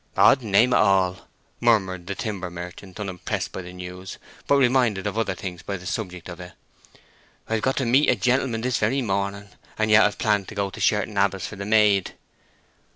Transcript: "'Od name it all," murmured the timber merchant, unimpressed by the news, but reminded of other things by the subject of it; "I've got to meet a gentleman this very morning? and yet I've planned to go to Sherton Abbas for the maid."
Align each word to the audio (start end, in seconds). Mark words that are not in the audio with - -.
"'Od 0.17 0.41
name 0.41 0.73
it 0.73 0.77
all," 0.77 1.27
murmured 1.59 2.07
the 2.07 2.15
timber 2.15 2.49
merchant, 2.49 2.99
unimpressed 2.99 3.51
by 3.51 3.61
the 3.61 3.71
news, 3.71 4.17
but 4.47 4.55
reminded 4.55 5.05
of 5.05 5.15
other 5.15 5.35
things 5.35 5.61
by 5.61 5.77
the 5.77 5.85
subject 5.85 6.27
of 6.27 6.39
it; 6.39 6.53
"I've 7.47 7.61
got 7.61 7.77
to 7.77 7.85
meet 7.85 8.09
a 8.09 8.15
gentleman 8.15 8.61
this 8.61 8.79
very 8.79 9.03
morning? 9.03 9.49
and 9.77 9.91
yet 9.91 10.03
I've 10.03 10.17
planned 10.17 10.47
to 10.47 10.55
go 10.55 10.71
to 10.71 10.79
Sherton 10.81 11.19
Abbas 11.19 11.45
for 11.45 11.55
the 11.55 11.65
maid." 11.67 12.15